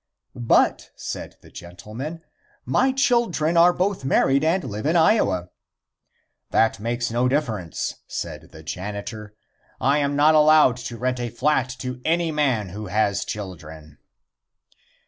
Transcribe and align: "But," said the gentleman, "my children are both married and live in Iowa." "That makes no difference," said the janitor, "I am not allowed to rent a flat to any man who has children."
"But," 0.33 0.89
said 0.95 1.35
the 1.43 1.51
gentleman, 1.51 2.23
"my 2.65 2.91
children 2.91 3.55
are 3.55 3.71
both 3.71 4.03
married 4.03 4.43
and 4.43 4.63
live 4.63 4.87
in 4.87 4.95
Iowa." 4.95 5.49
"That 6.49 6.79
makes 6.79 7.11
no 7.11 7.27
difference," 7.27 7.97
said 8.07 8.49
the 8.51 8.63
janitor, 8.63 9.35
"I 9.79 9.99
am 9.99 10.15
not 10.15 10.33
allowed 10.33 10.77
to 10.77 10.97
rent 10.97 11.19
a 11.19 11.29
flat 11.29 11.69
to 11.81 12.01
any 12.03 12.31
man 12.31 12.69
who 12.69 12.87
has 12.87 13.23
children." 13.23 13.99